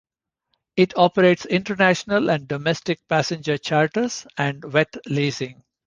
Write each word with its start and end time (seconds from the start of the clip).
It 0.75 0.97
operates 0.97 1.45
international 1.45 2.31
and 2.31 2.47
domestic 2.47 3.07
passenger 3.07 3.59
charters, 3.59 4.25
and 4.35 4.63
wet 4.73 4.95
leasing. 5.05 5.61